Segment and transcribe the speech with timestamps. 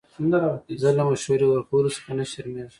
[0.81, 2.69] زه له مشورې ورکولو څخه نه شرمېږم.